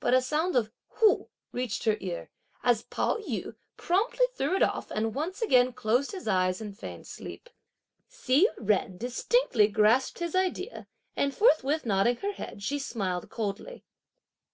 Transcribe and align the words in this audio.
But 0.00 0.14
a 0.14 0.22
sound 0.22 0.56
of 0.56 0.72
"hu" 0.88 1.28
reached 1.52 1.84
her 1.84 1.98
ear, 2.00 2.30
as 2.62 2.84
Pao 2.84 3.18
yü 3.18 3.56
promptly 3.76 4.24
threw 4.34 4.56
it 4.56 4.62
off 4.62 4.90
and 4.90 5.14
once 5.14 5.42
again 5.42 5.74
closed 5.74 6.12
his 6.12 6.26
eyes 6.26 6.62
and 6.62 6.74
feigned 6.74 7.06
sleep. 7.06 7.50
Hsi 8.08 8.48
Jen 8.66 8.96
distinctly 8.96 9.68
grasped 9.68 10.20
his 10.20 10.34
idea 10.34 10.86
and, 11.14 11.34
forthwith 11.34 11.84
nodding 11.84 12.16
her 12.24 12.32
head, 12.32 12.62
she 12.62 12.78
smiled 12.78 13.28
coldly. 13.28 13.84